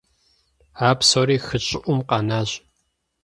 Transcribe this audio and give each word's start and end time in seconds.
А 0.87 0.91
псори 0.99 1.37
хы 1.45 1.57
щӀыӀум 1.65 1.99
къэнащ. 2.09 2.49